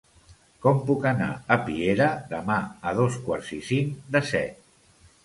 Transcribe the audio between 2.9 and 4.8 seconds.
a dos quarts i cinc de set?